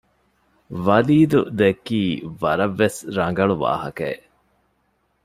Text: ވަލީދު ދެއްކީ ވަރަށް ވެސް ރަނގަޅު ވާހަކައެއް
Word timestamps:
ވަލީދު 0.85 1.39
ދެއްކީ 1.59 2.01
ވަރަށް 2.41 2.75
ވެސް 2.81 2.99
ރަނގަޅު 3.17 3.55
ވާހަކައެއް 3.63 4.25